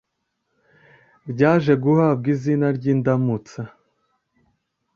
[1.31, 3.61] ryaje guhabwa izina ry’Indamutsa.